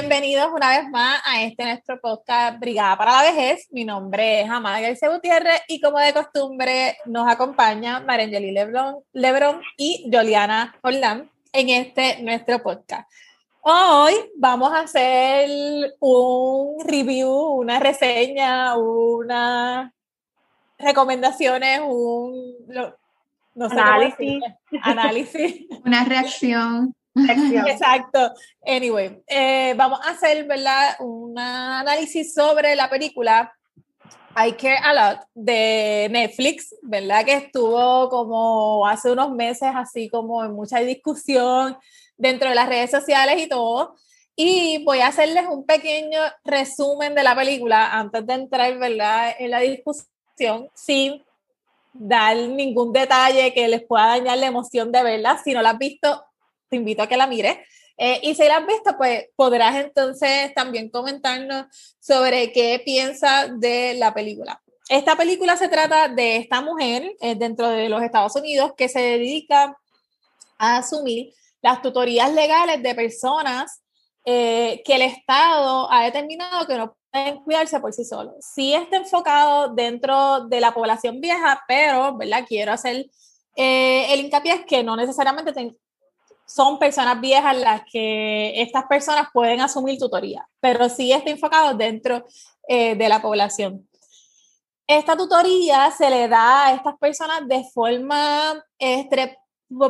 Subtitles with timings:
[0.00, 3.66] Bienvenidos una vez más a este nuestro podcast Brigada para la Vejez.
[3.72, 9.60] Mi nombre es Amada García Gutiérrez y como de costumbre nos acompaña Marangeli Lebron, Lebron
[9.76, 13.10] y Joliana Orlán en este nuestro podcast.
[13.60, 15.50] Hoy vamos a hacer
[15.98, 19.92] un review, una reseña, unas
[20.78, 22.54] recomendaciones, un
[23.52, 24.42] no sé análisis.
[24.80, 25.66] análisis.
[25.84, 26.94] Una reacción.
[27.66, 28.32] Exacto.
[28.64, 30.96] Anyway, eh, vamos a hacer ¿verdad?
[31.00, 33.52] un análisis sobre la película
[34.36, 37.24] I Care a Lot de Netflix, ¿verdad?
[37.24, 41.76] Que estuvo como hace unos meses así como en mucha discusión
[42.16, 43.94] dentro de las redes sociales y todo.
[44.36, 49.34] Y voy a hacerles un pequeño resumen de la película antes de entrar, ¿verdad?
[49.38, 51.24] En la discusión, sin
[51.92, 55.40] dar ningún detalle que les pueda dañar la emoción de verla.
[55.42, 56.24] Si no la has visto,
[56.68, 57.58] te invito a que la mires.
[58.00, 61.66] Eh, y si la has visto, pues podrás entonces también comentarnos
[61.98, 64.62] sobre qué piensas de la película.
[64.88, 69.00] Esta película se trata de esta mujer eh, dentro de los Estados Unidos que se
[69.00, 69.76] dedica
[70.58, 73.82] a asumir las tutorías legales de personas
[74.24, 78.36] eh, que el Estado ha determinado que no pueden cuidarse por sí solos.
[78.54, 82.44] Sí está enfocado dentro de la población vieja, pero, ¿verdad?
[82.46, 83.06] Quiero hacer
[83.60, 85.52] el hincapié es que no necesariamente
[86.48, 92.24] son personas viejas las que estas personas pueden asumir tutoría, pero sí está enfocado dentro
[92.66, 93.86] eh, de la población.
[94.86, 99.36] Esta tutoría se le da a estas personas de forma este,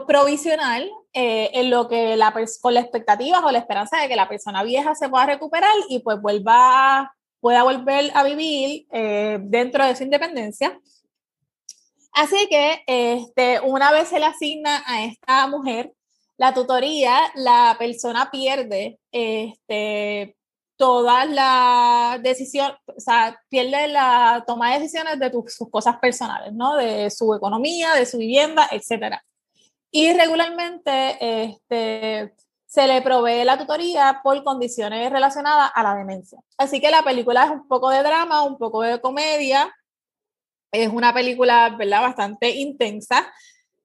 [0.08, 4.28] provisional eh, en lo que la con la expectativa o la esperanza de que la
[4.28, 9.94] persona vieja se pueda recuperar y pues vuelva pueda volver a vivir eh, dentro de
[9.94, 10.76] su independencia.
[12.12, 15.92] Así que este, una vez se le asigna a esta mujer
[16.38, 20.36] la tutoría, la persona pierde este,
[20.76, 26.76] todas las decisiones, o sea, pierde la toma de decisiones de sus cosas personales, ¿no?
[26.76, 29.16] De su economía, de su vivienda, etc.
[29.90, 32.32] Y regularmente este,
[32.66, 36.38] se le provee la tutoría por condiciones relacionadas a la demencia.
[36.56, 39.74] Así que la película es un poco de drama, un poco de comedia.
[40.70, 42.02] Es una película, ¿verdad?
[42.02, 43.32] Bastante intensa.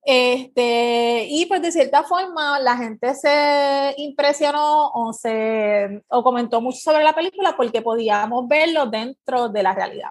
[0.05, 6.79] Este, y pues de cierta forma la gente se impresionó o, se, o comentó mucho
[6.79, 10.09] sobre la película porque podíamos verlo dentro de la realidad.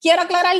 [0.00, 0.56] Quiero aclarar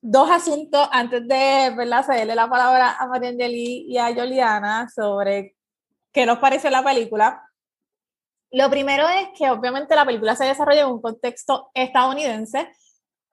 [0.00, 2.04] dos asuntos antes de ¿verdad?
[2.04, 5.54] cederle la palabra a María y a Yoliana sobre
[6.12, 7.48] qué nos pareció la película.
[8.50, 12.68] Lo primero es que obviamente la película se desarrolla en un contexto estadounidense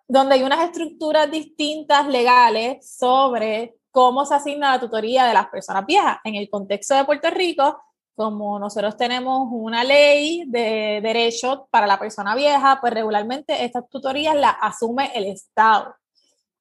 [0.08, 5.86] donde hay unas estructuras distintas legales sobre cómo se asigna la tutoría de las personas
[5.86, 6.18] viejas.
[6.24, 7.82] En el contexto de Puerto Rico,
[8.16, 14.36] como nosotros tenemos una ley de derechos para la persona vieja, pues regularmente estas tutorías
[14.36, 15.96] las asume el Estado.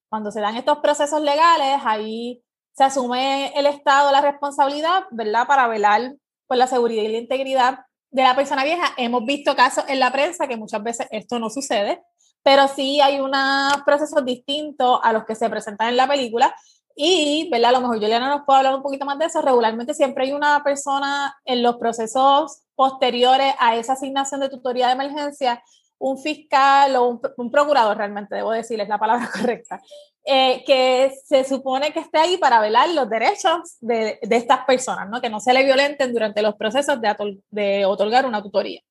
[0.08, 5.66] Cuando se dan estos procesos legales, ahí se asume el Estado la responsabilidad, ¿verdad?, para
[5.66, 6.14] velar
[6.46, 8.94] por la seguridad y la integridad de la persona vieja.
[8.96, 12.02] Hemos visto casos en la prensa que muchas veces esto no sucede,
[12.42, 16.54] pero sí hay unos procesos distintos a los que se presentan en la película
[17.00, 17.70] y, ¿verdad?
[17.70, 19.41] A lo mejor Juliana nos puede hablar un poquito más de eso.
[19.41, 24.94] Regularmente siempre hay una persona en los procesos posteriores a esa asignación de tutoría de
[24.94, 25.62] emergencia,
[25.98, 29.81] un fiscal o un, procurador, realmente debo decir, es la palabra correcta,
[30.25, 35.08] eh, que se supone que esté ahí para velar los derechos de, de, estas personas,
[35.08, 35.20] ¿no?
[35.20, 37.14] que no se le violenten durante los procesos de,
[37.50, 38.82] de otorgar una tutoría.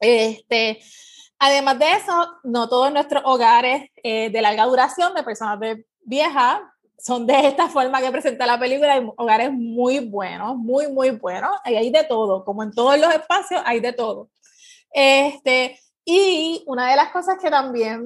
[0.00, 0.80] Este,
[1.38, 6.60] además de eso, no todos nuestros hogares eh, de larga duración de personas de viejas
[7.02, 11.50] son de esta forma que presenta la película, hay hogares muy buenos, muy, muy buenos,
[11.64, 14.30] y hay de todo, como en todos los espacios, hay de todo.
[14.92, 18.04] Este, y una de las cosas que también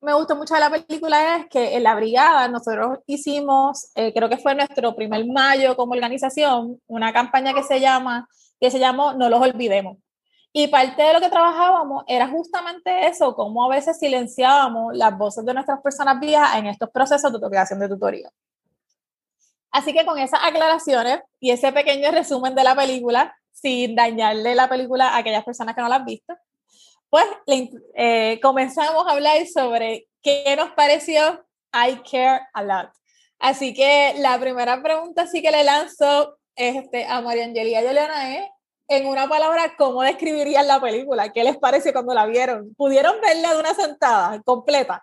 [0.00, 4.28] me gustó mucho de la película es que en la brigada nosotros hicimos, eh, creo
[4.28, 8.28] que fue nuestro primer mayo como organización, una campaña que se llama,
[8.60, 9.98] que se llamó No los olvidemos.
[10.56, 15.44] Y parte de lo que trabajábamos era justamente eso, cómo a veces silenciábamos las voces
[15.44, 18.30] de nuestras personas viejas en estos procesos de creación de tutoría.
[19.72, 24.68] Así que con esas aclaraciones y ese pequeño resumen de la película, sin dañarle la
[24.68, 26.36] película a aquellas personas que no la han visto,
[27.10, 27.24] pues
[27.96, 32.92] eh, comenzamos a hablar sobre qué nos pareció I Care a Lot.
[33.40, 38.44] Así que la primera pregunta sí que le lanzo este, a María Angelia Yolena es,
[38.88, 41.32] en una palabra, ¿cómo describirían la película?
[41.32, 42.74] ¿Qué les parece cuando la vieron?
[42.76, 45.02] ¿Pudieron verla de una sentada completa?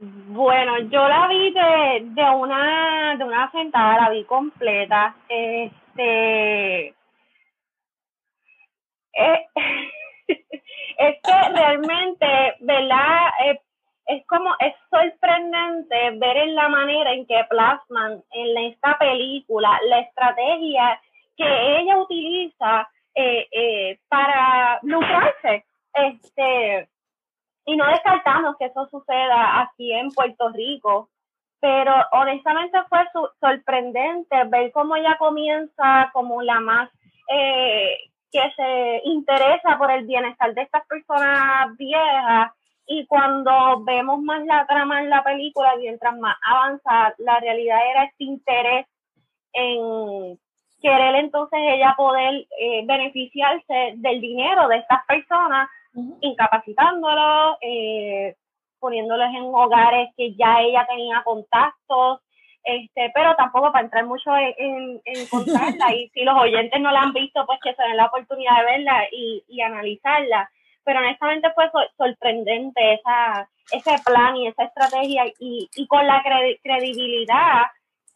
[0.00, 5.16] Bueno, yo la vi de, de una de una sentada, la vi completa.
[5.28, 6.94] Este
[9.18, 9.46] Eh,
[10.28, 12.26] es que realmente,
[12.60, 13.30] ¿verdad?
[13.46, 13.60] Eh,
[14.06, 20.00] es como, es sorprendente ver en la manera en que plasman en esta película la
[20.00, 21.00] estrategia
[21.38, 25.64] que ella utiliza eh, para lucrarse.
[25.94, 26.88] Este,
[27.64, 31.08] y no descartamos que eso suceda aquí en Puerto Rico,
[31.60, 33.00] pero honestamente fue
[33.40, 36.90] sorprendente ver cómo ella comienza como la más
[37.28, 37.96] eh,
[38.30, 42.52] que se interesa por el bienestar de estas personas viejas
[42.86, 48.04] y cuando vemos más la trama en la película, mientras más avanza, la realidad era
[48.04, 48.86] este interés
[49.52, 50.38] en
[50.80, 55.68] querer entonces ella poder eh, beneficiarse del dinero de estas personas,
[56.20, 58.36] incapacitándolos, eh,
[58.78, 62.20] poniéndolos en hogares que ya ella tenía contactos,
[62.62, 67.02] este, pero tampoco para entrar mucho en, en, contarla y si los oyentes no la
[67.02, 70.50] han visto, pues que se den la oportunidad de verla y, y analizarla.
[70.84, 76.22] Pero honestamente fue sorprendente esa, ese plan y esa estrategia y, y con la
[76.62, 77.66] credibilidad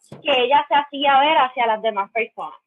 [0.09, 2.59] que ella se hacía ver hacia las demás personas.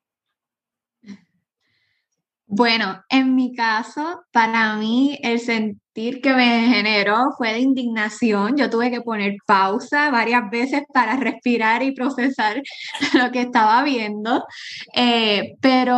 [2.49, 8.56] Bueno, en mi caso, para mí el sentir que me generó fue de indignación.
[8.56, 12.62] Yo tuve que poner pausa varias veces para respirar y procesar
[13.15, 14.44] lo que estaba viendo,
[14.94, 15.97] eh, pero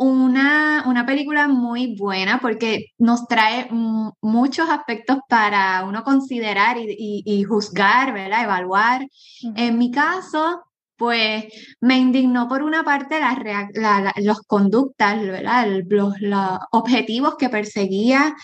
[0.00, 7.44] una, una, película muy buena porque nos trae muchos aspectos para uno considerar y, y
[7.44, 8.44] juzgar, ¿verdad?
[8.44, 9.06] Evaluar.
[9.54, 10.62] En mi caso,
[11.00, 11.44] pues
[11.80, 15.16] me indignó por una parte las conductas,
[15.88, 16.14] Los,
[16.72, 18.36] objetivos que perseguía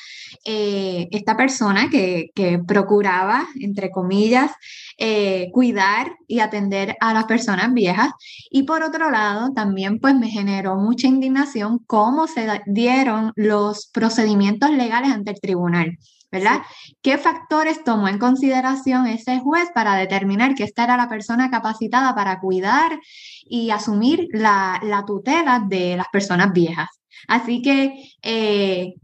[0.43, 2.31] eh, esta persona que,
[2.67, 4.53] procuraba, entre comillas,
[4.97, 8.12] eh, cuidar y atender a las personas viejas.
[8.50, 14.70] Y por otro lado, también pues me generó mucha indignación cómo se dieron los procedimientos
[14.70, 15.99] legales ante el tribunal.
[16.37, 16.62] ¿Verdad?
[17.03, 22.15] ¿Qué factores tomó en consideración ese juez para determinar que esta era la persona capacitada
[22.15, 22.99] para cuidar
[23.44, 26.88] y asumir la, tutela de las personas viejas?
[27.27, 28.94] Así que, eh,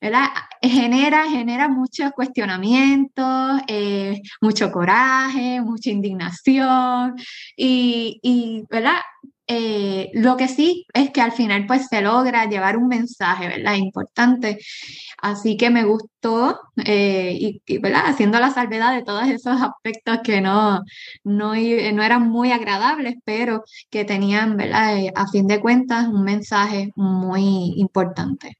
[0.00, 0.28] ¿verdad?
[0.62, 7.16] Genera, genera muchos cuestionamientos, eh, mucho coraje, mucha indignación
[7.56, 9.00] y, y ¿verdad?
[9.50, 13.76] Eh, lo que sí es que al final pues se logra llevar un mensaje, ¿verdad?
[13.76, 14.58] Importante.
[15.22, 18.02] Así que me gustó eh, y, ¿verdad?
[18.04, 20.82] Haciendo la salvedad de todos esos aspectos que no,
[21.24, 24.98] no, no eran muy agradables, pero que tenían, ¿verdad?
[24.98, 28.58] Eh, a fin de cuentas, un mensaje muy importante.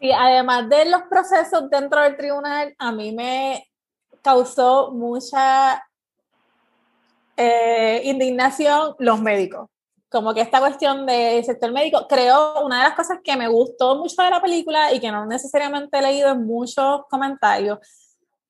[0.00, 3.68] Sí, además de los procesos dentro del tribunal, a mí me
[4.22, 5.82] causó mucha
[7.38, 9.70] eh, indignación los médicos.
[10.10, 13.96] Como que esta cuestión del sector médico, creo, una de las cosas que me gustó
[13.96, 17.78] mucho de la película y que no necesariamente he leído en muchos comentarios,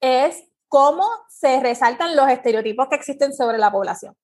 [0.00, 4.16] es cómo se resaltan los estereotipos que existen sobre la población.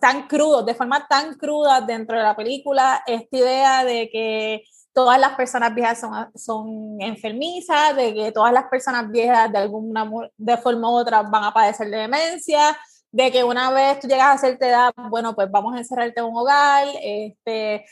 [0.00, 4.62] tan crudos, de forma tan cruda dentro de la película, esta idea de que
[4.94, 10.08] todas las personas viejas son, son enfermizas, de que todas las personas viejas de alguna
[10.38, 12.78] de forma u otra van a padecer de demencia,
[13.10, 16.26] de que una vez tú llegas a hacerte edad, bueno, pues vamos a encerrarte en
[16.26, 17.86] un hogar, este,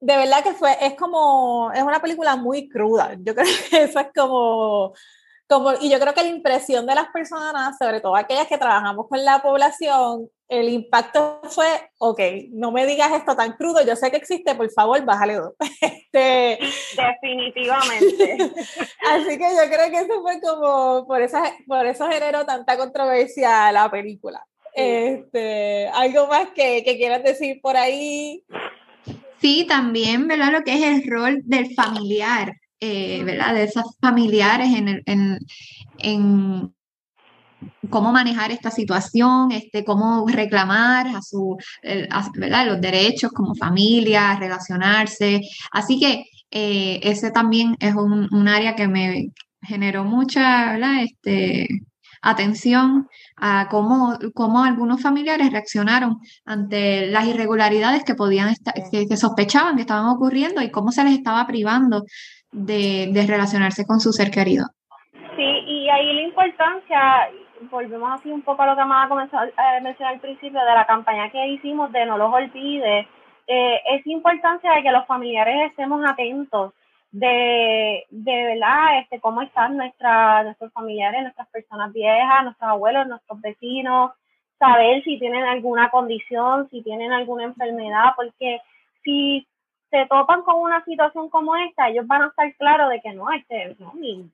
[0.00, 4.00] de verdad que fue, es como, es una película muy cruda, yo creo que eso
[4.00, 4.92] es como,
[5.48, 9.08] como, y yo creo que la impresión de las personas, sobre todo aquellas que trabajamos
[9.08, 11.66] con la población, el impacto fue,
[11.98, 12.20] ok,
[12.50, 15.54] no me digas esto tan crudo, yo sé que existe, por favor, bájale dos.
[16.12, 16.58] Este,
[16.96, 18.34] Definitivamente.
[19.12, 23.70] Así que yo creo que eso fue como, por, esa, por eso generó tanta controversia
[23.70, 24.44] la película.
[24.74, 28.44] Este, ¿Algo más que, que quieras decir por ahí?
[29.40, 30.52] Sí, también, ¿verdad?
[30.52, 33.54] Lo que es el rol del familiar, eh, ¿verdad?
[33.54, 35.38] De esos familiares en, en,
[35.98, 36.74] en
[37.88, 41.56] cómo manejar esta situación, este, cómo reclamar a su,
[42.34, 42.66] ¿verdad?
[42.66, 45.40] los derechos como familia, relacionarse.
[45.72, 49.30] Así que eh, ese también es un, un, área que me
[49.62, 51.02] generó mucha ¿verdad?
[51.02, 51.68] Este,
[52.22, 59.76] atención a cómo, cómo algunos familiares reaccionaron ante las irregularidades que podían estar, que, sospechaban
[59.76, 62.04] que estaban ocurriendo y cómo se les estaba privando
[62.52, 64.66] de, de relacionarse con su ser querido.
[65.36, 67.00] Sí, y ahí la importancia,
[67.70, 70.86] volvemos así un poco a lo que Amada comenzó a mencionar al principio de la
[70.86, 73.06] campaña que hicimos de no los olvides,
[73.46, 76.72] eh, es importancia de que los familiares estemos atentos
[77.12, 83.40] de, de verdad, este, cómo están nuestra, nuestros familiares, nuestras personas viejas, nuestros abuelos, nuestros
[83.40, 84.12] vecinos,
[84.58, 88.60] saber si tienen alguna condición, si tienen alguna enfermedad, porque
[89.02, 89.46] si
[89.90, 93.32] se topan con una situación como esta, ellos van a estar claros de que no,
[93.32, 94.30] este, no, mi,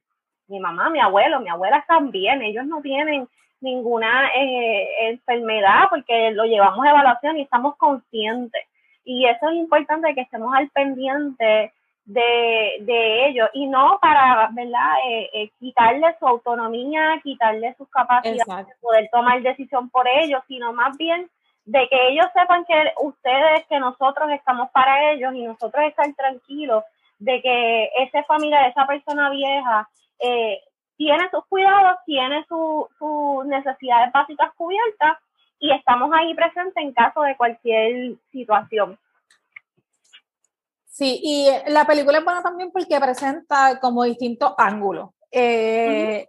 [0.48, 3.26] mi mamá, mi abuelo, mi abuela están bien, ellos no tienen
[3.60, 8.62] ninguna eh, enfermedad porque lo llevamos a evaluación y estamos conscientes.
[9.04, 11.72] Y eso es importante que estemos al pendiente
[12.06, 18.66] de, de ellos y no para, ¿verdad?, eh, eh, quitarle su autonomía, quitarle sus capacidades
[18.68, 21.28] de poder tomar decisión por ellos, sino más bien
[21.64, 26.84] de que ellos sepan que ustedes, que nosotros estamos para ellos y nosotros estar tranquilos
[27.18, 29.88] de que esa familia, esa persona vieja,
[30.20, 30.60] eh,
[30.96, 35.18] tiene sus cuidados, tiene sus necesidades básicas cubiertas
[35.58, 38.96] y estamos ahí presentes en caso de cualquier situación.
[40.96, 45.10] Sí, y la película es buena también porque presenta como distintos ángulos.
[45.30, 46.26] Eh,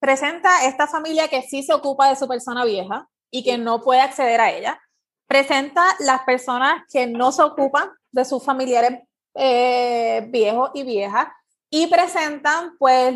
[0.00, 4.00] presenta esta familia que sí se ocupa de su persona vieja y que no puede
[4.00, 4.80] acceder a ella.
[5.26, 9.00] Presenta las personas que no se ocupan de sus familiares
[9.34, 11.26] eh, viejos y viejas
[11.68, 13.14] y presentan pues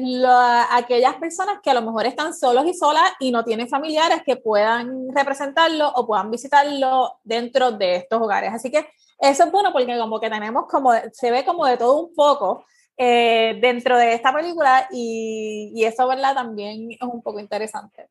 [0.73, 4.37] aquellas personas que a lo mejor están solos y solas y no tienen familiares que
[4.37, 8.53] puedan representarlo o puedan visitarlo dentro de estos hogares.
[8.53, 8.87] Así que
[9.19, 12.65] eso es bueno porque como que tenemos como, se ve como de todo un poco
[12.97, 16.35] eh, dentro de esta película y, y, eso, ¿verdad?
[16.35, 18.09] También es un poco interesante.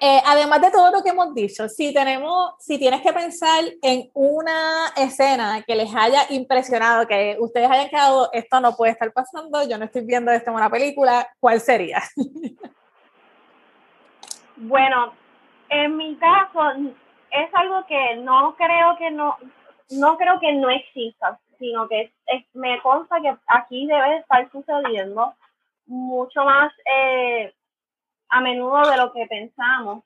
[0.00, 4.10] Eh, además de todo lo que hemos dicho, si tenemos, si tienes que pensar en
[4.12, 9.66] una escena que les haya impresionado, que ustedes hayan quedado, esto no puede estar pasando,
[9.66, 12.02] yo no estoy viendo esto en una película, ¿cuál sería?
[14.56, 15.14] bueno,
[15.68, 16.60] en mi caso
[17.30, 19.36] es algo que no creo que no,
[19.90, 22.12] no creo que no exista, sino que
[22.54, 25.34] me consta que aquí debe estar sucediendo
[25.86, 27.52] mucho más eh,
[28.28, 30.04] a menudo de lo que pensamos.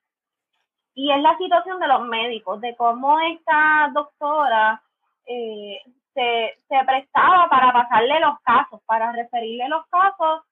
[0.95, 4.83] Y es la situación de los médicos, de cómo esta doctora
[5.27, 5.81] eh,
[6.13, 10.43] se, se, prestaba para pasarle los casos, para referirle los casos,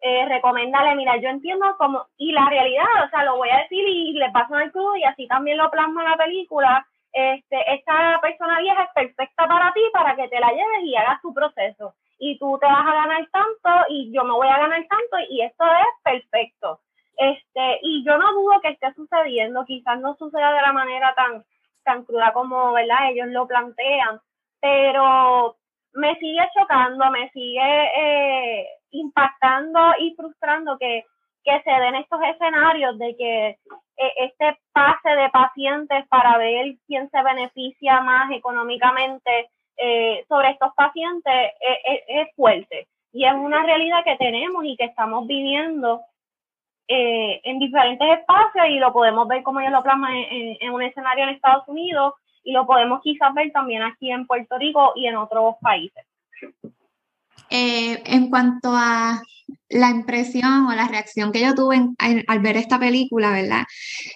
[0.00, 3.86] eh, recomendarle, mira, yo entiendo cómo, y la realidad, o sea, lo voy a decir
[3.86, 8.60] y le paso el cruz y así también lo plasma la película, este, esta persona
[8.60, 11.94] vieja es perfecta para ti, para que te la lleves y hagas tu proceso.
[12.18, 15.42] Y tú te vas a ganar tanto y yo me voy a ganar tanto y
[15.42, 16.80] esto es perfecto.
[17.16, 21.44] Este, y yo no dudo que esté sucediendo, quizás no suceda de la manera tan,
[21.84, 23.10] tan cruda como, ¿verdad?
[23.10, 24.20] Ellos lo plantean,
[24.60, 25.56] pero
[25.94, 31.04] me sigue chocando, me sigue eh, impactando y frustrando que
[31.44, 37.10] que se den estos escenarios de que eh, este pase de pacientes para ver quién
[37.10, 44.04] se beneficia más económicamente eh, sobre estos pacientes eh, es fuerte y es una realidad
[44.04, 46.02] que tenemos y que estamos viviendo
[46.92, 51.30] en diferentes espacios y lo podemos ver como ellos lo plasman en, un escenario en
[51.30, 55.54] Estados Unidos y lo podemos quizás ver también aquí en Puerto Rico y en otros
[55.60, 56.04] países.
[57.50, 59.22] En cuanto a
[59.70, 63.64] la impresión o la reacción que yo tuve al ver esta película, ¿verdad?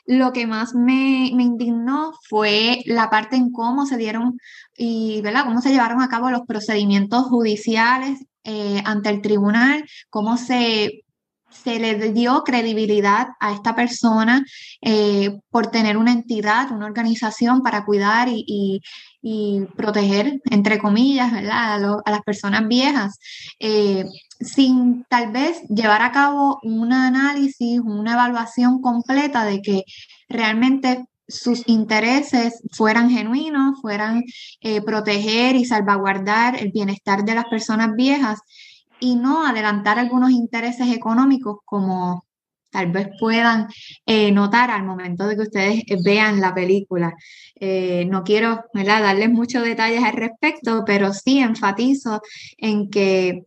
[0.06, 4.38] Lo que más me, indignó fue la parte en cómo se dieron
[4.76, 5.44] y, ¿verdad?
[5.44, 11.03] Cómo se llevaron a cabo los procedimientos judiciales eh, ante el tribunal, cómo se
[11.62, 14.44] se le dio credibilidad a esta persona
[14.80, 18.80] eh, por tener una entidad, una organización para cuidar y,
[19.76, 21.32] proteger, entre comillas.
[21.50, 23.18] A, las personas viejas.
[23.58, 24.04] Eh,
[24.40, 29.84] sin tal vez llevar a cabo un análisis, una evaluación completa de que
[30.28, 34.24] realmente sus intereses fueran genuinos, fueran
[34.60, 38.40] eh, proteger y salvaguardar el bienestar de las personas viejas
[39.00, 42.24] y no adelantar algunos intereses económicos como
[42.70, 43.68] tal vez puedan
[44.04, 47.14] eh, notar al momento de que ustedes vean la película.
[47.54, 52.20] Eh, no quiero darles muchos detalles al respecto, pero sí enfatizo
[52.58, 53.44] en que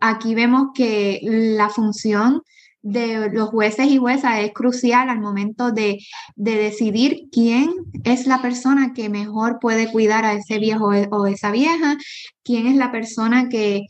[0.00, 2.42] aquí vemos que la función
[2.82, 5.98] de los jueces y juezas es crucial al momento de,
[6.34, 7.70] decidir quién
[8.04, 11.96] es la persona que mejor puede cuidar a ese viejo o esa vieja,
[12.42, 13.86] quién es la persona que,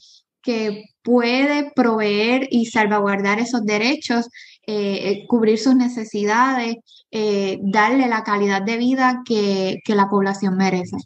[1.02, 4.28] puede proveer y salvaguardar esos derechos,
[4.66, 6.76] eh, eh, cubrir sus necesidades,
[7.10, 10.96] eh, darle la calidad de vida que la población merece.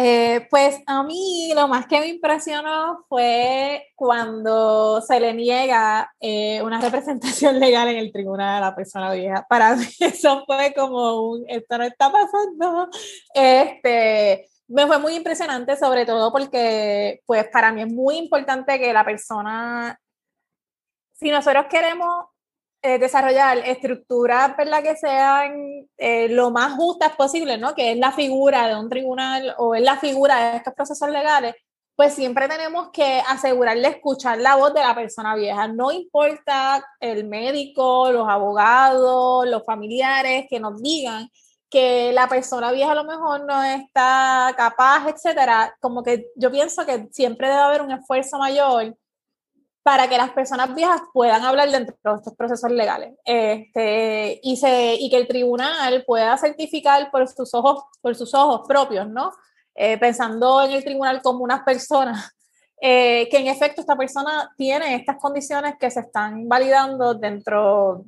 [0.00, 6.62] Eh, pues a mí lo más que me impresionó fue cuando se le niega eh,
[6.62, 9.44] una representación legal en el tribunal a la persona vieja.
[9.48, 12.88] Para mí eso fue como un, esto no está pasando.
[13.34, 18.92] Este, me fue muy impresionante, sobre todo porque pues para mí es muy importante que
[18.92, 19.98] la persona,
[21.14, 22.26] si nosotros queremos
[22.82, 24.82] eh, desarrollar estructuras ¿verdad?
[24.82, 27.74] que sean eh, lo más justas posible, ¿no?
[27.74, 31.54] que es la figura de un tribunal o es la figura de estos procesos legales,
[31.96, 35.66] pues siempre tenemos que asegurar de escuchar la voz de la persona vieja.
[35.66, 41.28] No importa el médico, los abogados, los familiares que nos digan
[41.70, 45.76] que la persona vieja a lo mejor no está capaz, etcétera.
[45.80, 48.96] Como que yo pienso que siempre debe haber un esfuerzo mayor
[49.82, 54.96] para que las personas viejas puedan hablar dentro de estos procesos legales este, y, se,
[54.96, 59.32] y que el tribunal pueda certificar por sus ojos, por sus ojos propios, ¿no?
[59.74, 62.32] Eh, pensando en el tribunal como unas personas,
[62.82, 68.04] eh, que en efecto esta persona tiene estas condiciones que se están validando dentro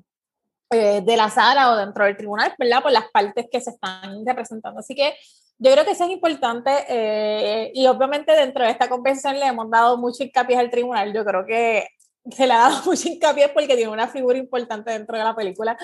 [0.71, 2.83] eh, de la sala o dentro del tribunal, ¿verdad?
[2.83, 4.81] Por las partes que se están representando.
[4.81, 5.15] Así que
[5.59, 9.71] yo creo que eso es importante eh, y obviamente dentro de esta conversación le hemos
[9.71, 11.13] dado mucho hincapié al tribunal.
[11.13, 11.89] Yo creo que
[12.31, 15.77] se le ha dado mucho hincapié porque tiene una figura importante dentro de la película.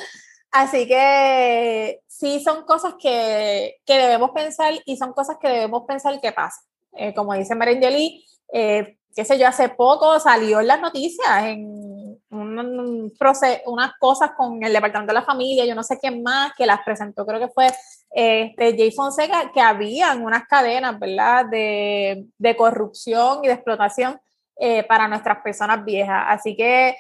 [0.51, 6.19] Así que sí son cosas que, que debemos pensar y son cosas que debemos pensar
[6.21, 6.61] que pasa.
[6.93, 11.96] Eh, como dice Marangeli, eh, qué sé yo, hace poco salió en las noticias en
[12.31, 16.53] un, proceso, unas cosas con el Departamento de la Familia, yo no sé quién más,
[16.57, 17.69] que las presentó, creo que fue
[18.11, 24.21] este, Jay Fonseca, que habían unas cadenas, ¿verdad?, de, de corrupción y de explotación
[24.59, 26.25] eh, para nuestras personas viejas.
[26.29, 26.97] Así que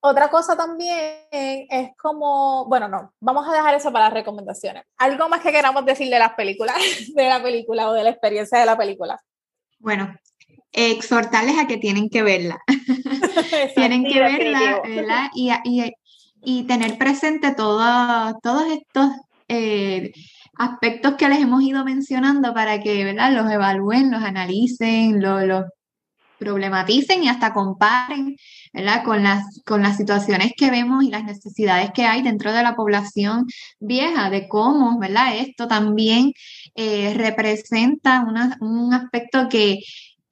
[0.00, 4.84] otra cosa también es como, bueno, no, vamos a dejar eso para las recomendaciones.
[4.96, 6.76] Algo más que queramos decir de las películas,
[7.14, 9.20] de la película o de la experiencia de la película.
[9.78, 10.14] Bueno,
[10.72, 12.58] exhortarles a que tienen que verla.
[13.74, 15.30] tienen que verla, ¿verdad?
[15.34, 15.92] Y, y,
[16.42, 19.10] y, tener presente todos estos
[19.48, 20.12] eh,
[20.54, 23.32] aspectos que les hemos ido mencionando para que ¿verdad?
[23.32, 25.64] los evalúen, los analicen, los,
[26.38, 28.36] problematicen y hasta comparen
[28.72, 29.04] ¿verdad?
[29.04, 32.76] Con, las, con las situaciones que vemos y las necesidades que hay dentro de la
[32.76, 33.46] población
[33.80, 35.36] vieja, de cómo ¿verdad?
[35.38, 36.32] esto también
[36.74, 38.26] eh, representa
[38.60, 39.78] un aspecto que,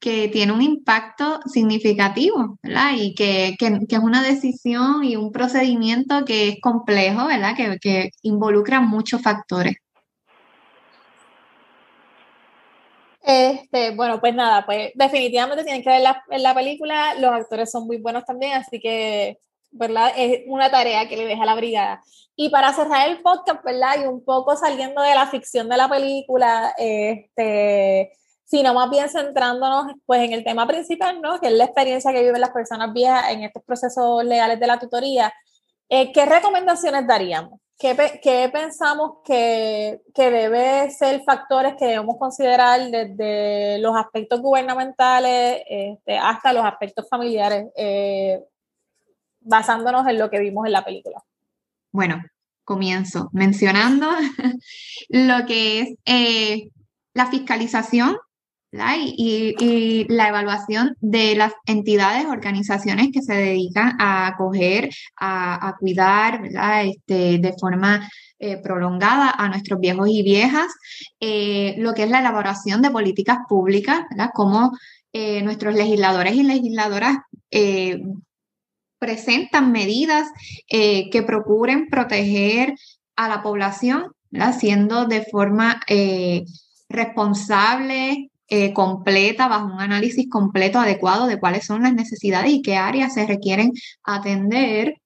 [0.05, 2.91] que tiene un impacto significativo, ¿verdad?
[2.95, 7.57] Y que, que, es una decisión y un procedimiento que es complejo, ¿verdad?
[7.57, 9.77] Que, que involucra muchos factores.
[13.23, 17.87] Este, bueno, pues nada, pues definitivamente tienen que ver la, la película, los actores son
[17.87, 19.39] muy buenos también, así que,
[19.71, 20.13] ¿verdad?
[20.19, 22.03] Es una tarea que le deja la brigada.
[22.37, 24.03] Y para cerrar el podcast, ¿verdad?
[24.03, 28.13] Y un poco saliendo de la ficción de la película, este
[28.45, 31.41] sino más bien centrándonos pues en el tema principal, ¿no?
[31.41, 34.79] Que es la experiencia que viven las personas viejas en estos procesos legales de la
[34.79, 35.33] tutoría.
[35.89, 37.61] Eh, ¿Qué recomendaciones daríamos?
[37.79, 45.63] ¿Qué, qué pensamos que, que, debe ser factores que debemos considerar desde los aspectos gubernamentales
[45.69, 48.41] este, hasta los aspectos familiares, eh,
[49.41, 51.23] basándonos en lo que vimos en la película?
[51.91, 52.23] Bueno,
[52.65, 54.09] comienzo mencionando
[55.09, 56.71] lo que es eh,
[57.13, 58.17] la fiscalización
[59.17, 66.43] y, la evaluación de las entidades, organizaciones que se dedican a acoger, a, cuidar
[66.85, 68.09] este, de forma
[68.39, 70.73] eh, prolongada a nuestros viejos y viejas,
[71.21, 74.31] eh, lo que es la elaboración de políticas públicas, ¿verdad?
[74.35, 74.73] cómo
[75.13, 77.19] eh, nuestros legisladores y legisladoras
[78.99, 80.29] presentan medidas
[80.67, 82.75] que procuren proteger
[83.15, 84.11] a la población,
[84.59, 85.81] siendo de forma
[86.89, 92.77] responsable, eh, completa, bajo un análisis completo, adecuado de cuáles son las necesidades y qué
[92.77, 95.01] áreas se requieren atender.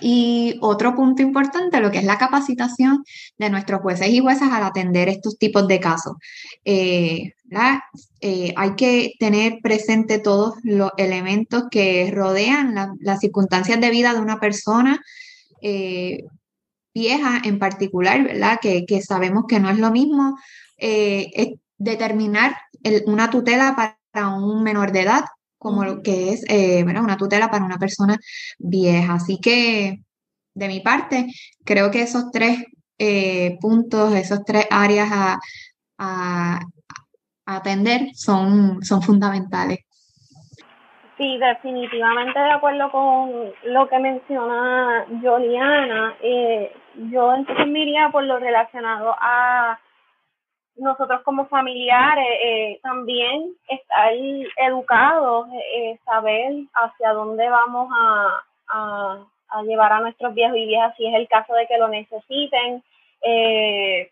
[0.00, 3.04] Y otro punto importante, lo que es la capacitación
[3.36, 6.14] de nuestros jueces y juezas al atender estos tipos de casos.
[6.64, 7.32] Eh,
[8.20, 14.20] eh, hay que tener presente todos los elementos que rodean las circunstancias de vida de
[14.20, 15.00] una persona
[16.94, 18.58] vieja en particular, ¿verdad?
[18.62, 20.36] Que, que, sabemos que no es lo mismo
[21.78, 22.56] determinar
[23.06, 25.24] una tutela para un menor de edad,
[25.58, 28.16] como lo que es eh, una tutela para una persona
[28.58, 29.14] vieja.
[29.14, 30.00] Así que,
[30.54, 31.26] de mi parte,
[31.64, 32.64] creo que esos tres
[32.98, 35.38] eh, puntos, esos tres áreas
[35.98, 36.60] a,
[37.48, 39.78] atender son, son fundamentales.
[41.16, 43.30] Sí, definitivamente de acuerdo con
[43.64, 46.14] lo que menciona Juliana.
[46.20, 46.72] Eh,
[47.10, 49.78] yo entonces me iría por lo relacionado a
[50.76, 54.12] nosotros como familiares eh, también estar
[54.56, 61.06] educados, eh, saber hacia dónde vamos a, a, llevar a nuestros viejos y viejas si
[61.06, 62.82] es el caso de que lo necesiten.
[63.22, 64.10] Eh,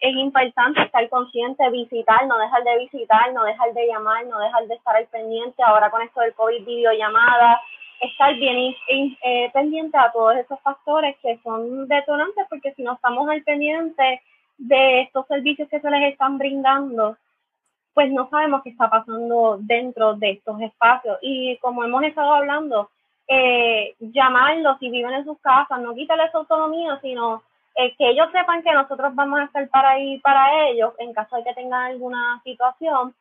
[0.00, 4.66] es importante estar consciente, visitar, no dejar de visitar, no dejar de llamar, no dejar
[4.66, 5.62] de estar al pendiente.
[5.62, 7.60] Ahora con esto del COVID, videollamada,
[8.00, 13.28] estar bien eh, pendiente a todos esos factores que son detonantes, porque si no estamos
[13.28, 14.20] al pendiente
[14.62, 17.16] de estos servicios que se les están brindando,
[17.94, 21.18] pues no sabemos qué está pasando dentro de estos espacios.
[21.20, 22.90] Y como hemos estado hablando,
[23.26, 27.42] eh, llamarlos si viven en sus casas, no quitarles su autonomía, sino
[27.74, 31.36] eh, que ellos sepan que nosotros vamos a estar para ahí para ellos en caso
[31.36, 33.14] de que tengan alguna situación,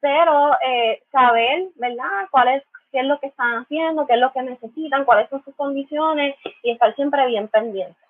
[0.00, 4.32] pero eh, saber, ¿verdad?, cuál es, qué es lo que están haciendo, qué es lo
[4.32, 8.09] que necesitan, cuáles son sus condiciones y estar siempre bien pendientes.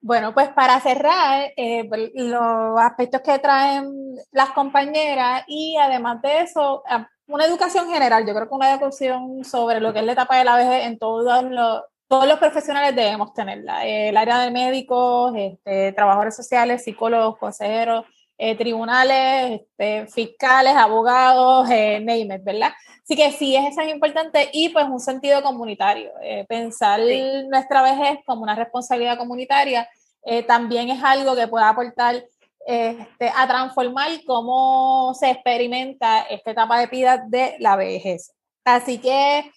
[0.00, 6.84] Bueno, pues para cerrar, eh, los aspectos que traen las compañeras y además de eso,
[7.26, 10.44] una educación general, yo creo que una educación sobre lo que es la etapa de
[10.44, 13.84] la vejez en todos los, todos los profesionales debemos tenerla.
[13.84, 18.06] El área de médicos, este, trabajadores sociales, psicólogos, consejeros,
[18.38, 22.00] eh, tribunales, este, fiscales, abogados, eh,
[22.40, 22.72] ¿verdad?
[23.02, 26.12] Así que sí, eso es importante y pues un sentido comunitario.
[26.22, 27.00] Eh, pensar
[27.48, 29.88] nuestra vejez como una responsabilidad comunitaria
[30.24, 32.24] eh, también es algo que puede aportar
[32.64, 38.32] este, a transformar cómo se experimenta esta etapa de vida de la vejez.
[38.64, 39.50] Así que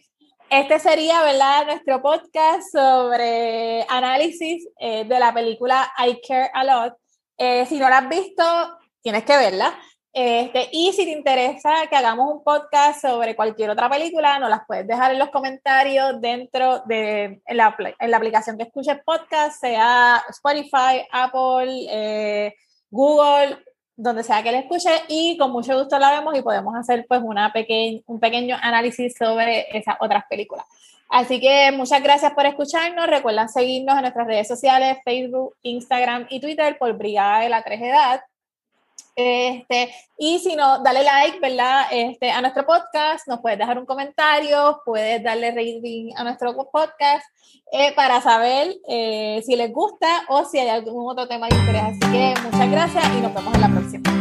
[0.50, 7.01] este sería, ¿verdad?, nuestro podcast sobre análisis de la película I Care a Lot
[7.44, 8.44] eh, si no la has visto,
[9.02, 9.76] tienes que verla.
[10.14, 14.62] Este, y si te interesa que hagamos un podcast sobre cualquier otra película, nos las
[14.68, 20.22] puedes dejar en los comentarios dentro de la, en la aplicación que escuches podcast, sea
[20.30, 22.54] Spotify, Apple, eh,
[22.92, 23.58] Google,
[23.96, 27.22] donde sea que la escuche y con mucho gusto la vemos y podemos hacer pues
[27.24, 30.66] una pequeñ, un pequeño análisis sobre esas otras películas.
[31.10, 33.06] Así que muchas gracias por escucharnos.
[33.08, 37.82] Recuerden seguirnos en nuestras redes sociales, Facebook, Instagram y Twitter por Brigada de la Tres
[37.82, 38.22] Edad.
[39.22, 41.86] Este, y si no, dale like, ¿verdad?
[41.92, 47.26] Este, a nuestro podcast, nos puedes dejar un comentario, puedes darle rating a nuestro podcast
[47.72, 51.84] eh, para saber eh, si les gusta o si hay algún otro tema de interés.
[51.84, 54.21] Así que muchas gracias y nos vemos en la próxima.